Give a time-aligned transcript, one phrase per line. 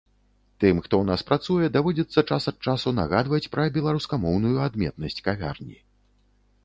[0.61, 5.77] Тым, хто ў нас працуе, даводзіцца час ад часу нагадваць пра беларускамоўную адметнасць кавярні.